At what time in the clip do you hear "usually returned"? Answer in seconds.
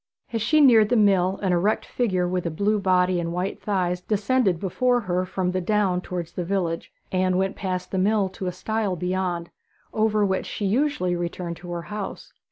10.65-11.57